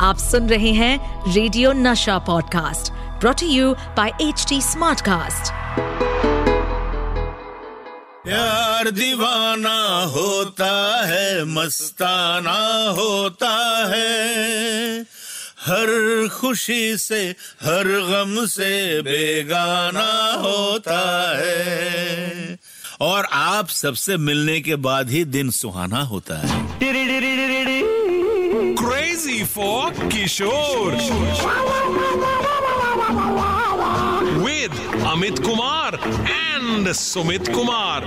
[0.00, 5.52] आप सुन रहे हैं radio Nasha podcast brought you by H T smartcast
[8.24, 15.00] प्यार दीवाना होता है, मस्ताना होता है।
[15.60, 22.58] हर खुशी से, हर गम से बेगाना होता है।
[23.00, 26.78] और आप सबसे मिलने के बाद ही दिन सुहाना होता है।
[29.38, 30.98] K4 Kishore.
[33.88, 34.76] With
[35.10, 38.00] Amit Kumar and Sumit Kumar.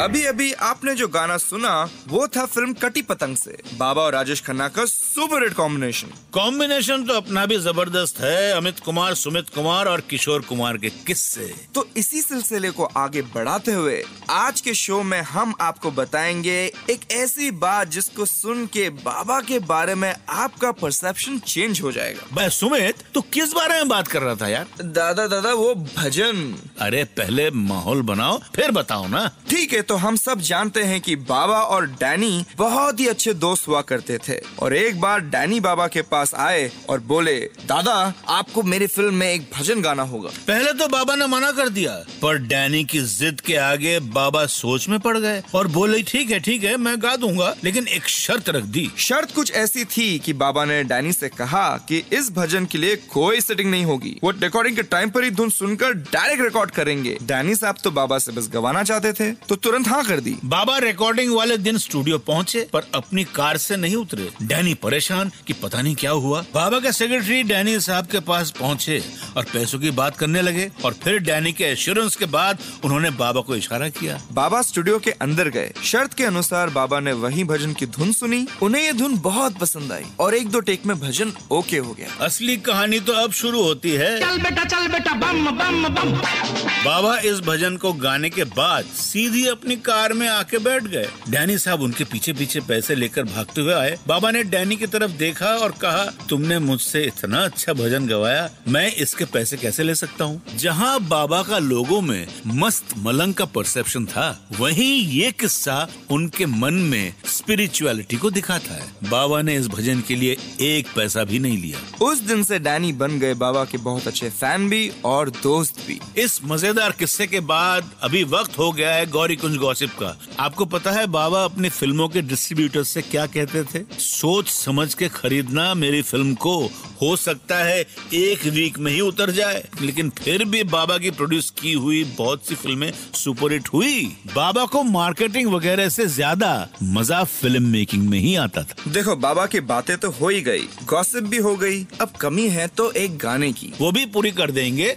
[0.00, 1.72] अभी अभी आपने जो गाना सुना
[2.08, 7.04] वो था फ़िल्म कटी पतंग से। बाबा और राजेश खन्ना का सुपर हिट कॉम्बिनेशन कॉम्बिनेशन
[7.04, 11.86] तो अपना भी ज़बरदस्त है अमित कुमार सुमित कुमार और किशोर कुमार के किस्से। तो
[11.96, 16.56] इसी सिलसिले को आगे बढ़ाते हुए आज के शो में हम आपको बताएँगे
[16.90, 22.26] एक ऐसी बात जिसको सुन के बाबा के बारे में आपका परसेप्शन चेंज हो जाएगा।
[22.32, 24.66] भाई सुमित तू किस बारे में बात कर रहा था यार?
[24.82, 29.96] दादा दादा दादा वो भजन। अरे पहले माहौल बनाओ फिर बताओ ना। ठीक है तो
[29.96, 34.38] हम सब जानते हैं कि बाबा और डैनी बहुत ही अच्छे दोस्त हुआ करते थे।
[34.58, 37.34] और एक बार डैनी बाबा के पास आए और बोले
[37.66, 37.94] दादा
[38.28, 41.92] आपको मेरी फ़िल्म में एक भजन गाना होगा। पहले तो बाबा ने मना कर दिया
[42.22, 46.40] पर डैनी की जिद के आगे बाबा सोच में पड़ गए और बोले ठीक है
[46.40, 50.32] ठीक है मैं गा दूँगा। लेकिन एक शर्त रख दी। शर्त कुछ ऐसी थी कि
[50.36, 54.30] बाबा ने डैनी से कहा कि इस भजन के लिए कोई सेटिंग नहीं होगी। वो
[54.32, 58.32] रिकॉर्डिंग के टाइम पर ही धुन सुनकर डायरेक्ट रिकॉर्ड करेंगे। डैनी साहब तो बाबा से
[58.32, 62.66] बस गवाना चाहते थे तो तुरंत हाँ कर दी। बाबा रिकॉर्डिंग वाले दिन स्टूडियो पहुँचे
[62.72, 66.92] पर अपनी कार से नहीं उतरे। डैनी परेशान कि पता नहीं क्या हुआ। बाबा के
[66.92, 69.02] सेक्रेटरी डैनी साहब के पास पहुँचे
[69.36, 73.40] और पैसों की बात करने लगे और फिर डैनी के एश्योरेंस के बाद उन्होंने बाबा
[73.40, 77.72] को इशारा किया। बाबा स्टूडियो के अंदर गए। शर्त के अनुसार बाबा ने वही भजन
[77.72, 81.32] की धुन सुनी। उन्हें ये धुन बहुत पसंद आई और एक दो टेक में भजन
[81.52, 85.44] ओके हो गया। असली कहानी तो अब शुरू होती है। चल बेटा चल बेटा। बम
[85.50, 90.82] बम बम। बाबा इस भजन को गाने के बाद सीधी अपनी कार में आके बैठ
[90.82, 94.86] गए। डैनी साहब उनके पीछे पीछे पैसे लेकर भागते हुए आए। बाबा ने डैनी की
[94.86, 99.94] तरफ़ देखा और कहा तुमने मुझसे इतना अच्छा भजन गवाया मैं इसके पैसे कैसे ले
[99.94, 100.40] सकता हूँ?
[100.56, 106.74] जहाँ बाबा का लोगों में मस्त मलंग का परसेप्शन था वहीं ये किस्सा उनके मन
[106.84, 111.58] में स्पिरिचुअलिटी को दिखाता है। बाबा ने इस भजन के लिए एक पैसा भी नहीं
[111.58, 115.86] लिया। उस दिन से डैनी बन गए बाबा के बहुत अच्छे फ़ैन भी और दोस्त
[115.86, 120.16] भी। इस मज़ेदार किस्से के बाद अभी वक्त हो गया है गौरी कुंज गॉसिप का।
[120.40, 123.84] आपको पता है बाबा अपनी फ़िल्मों के डिस्ट्रीब्यूटर से क्या कहते थे?
[123.98, 126.70] सोच समझ के खरीदना मेरी फ़िल्म को
[127.02, 127.80] हो सकता है
[128.14, 132.46] एक वीक में ही उतर जाए। लेकिन फिर भी बाबा की प्रोड्यूस की हुई बहुत
[132.46, 138.34] सी फ़िल्में सुपरहिट हुई। बाबा को मार्केटिंग वगैरह से ज़्यादा मज़ा फ़िल्म मेकिंग में ही
[138.36, 142.10] आता था। देखो बाबा की बातें तो हो ही गई। गॉसिप भी हो गई। अब
[142.10, 144.96] कमी है तो एक गाने की। वो भी पूरी कर देंगे।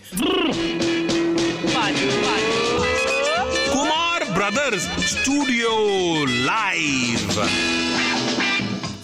[4.53, 5.72] Brothers Studio
[6.44, 7.35] Live.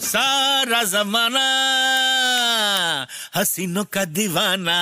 [0.08, 1.48] सारा जमाना
[3.36, 4.78] हसीनों का दीवाना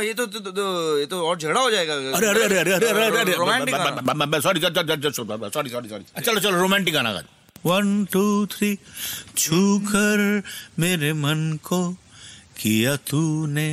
[0.00, 0.64] ये तो, तो, तो
[0.98, 3.74] ये तो और झगड़ा हो जाएगा अरे अरे अरे अरे अरे अरे अरे romantic
[4.42, 7.22] sorry sorry sorry sorry चलो चलो रोमांटिक गाना गा
[7.66, 8.24] वन टू
[8.56, 8.76] थ्री
[9.36, 10.42] छू कर
[10.80, 11.80] मेरे मन को
[12.60, 13.70] किया तूने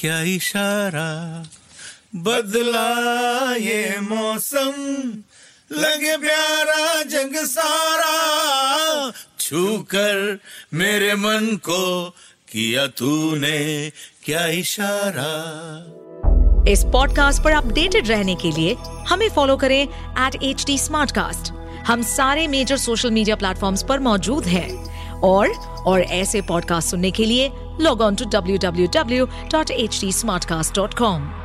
[0.00, 1.08] क्या इशारा
[2.16, 4.72] बदला ये मौसम,
[5.72, 10.38] लगे प्यारा जग सारा छू कर
[10.74, 12.10] मेरे मन को
[12.52, 13.90] किया तूने
[14.24, 15.30] क्या इशारा।
[16.68, 18.74] इस पॉडकास्ट पर अपडेटेड रहने के लिए
[19.08, 20.76] हमें फॉलो करें एट एच टी
[21.86, 24.68] हम सारे मेजर सोशल मीडिया प्लेटफॉर्म्स पर मौजूद हैं।
[25.20, 25.48] और
[25.86, 27.50] और ऐसे पॉडकास्ट सुनने के लिए
[27.80, 31.39] log on to W W W dot H T smart cast dot com